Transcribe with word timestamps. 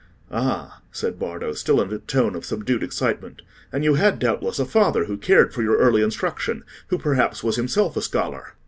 "Ah," 0.31 0.81
said 0.91 1.19
Bardo, 1.19 1.53
still 1.53 1.79
in 1.79 1.93
a 1.93 1.99
tone 1.99 2.33
of 2.33 2.43
subdued 2.43 2.81
excitement, 2.81 3.43
"and 3.71 3.83
you 3.83 3.93
had, 3.93 4.17
doubtless, 4.17 4.57
a 4.57 4.65
father 4.65 5.05
who 5.05 5.15
cared 5.15 5.53
for 5.53 5.61
your 5.61 5.77
early 5.77 6.01
instruction—who, 6.01 6.97
perhaps, 6.97 7.43
was 7.43 7.55
himself 7.55 7.95
a 7.95 8.01
scholar?" 8.01 8.53